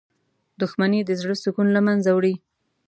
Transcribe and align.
•دښمني 0.61 1.01
د 1.05 1.11
زړه 1.21 1.35
سکون 1.43 1.67
له 1.75 1.81
منځه 1.87 2.09
وړي. 2.13 2.33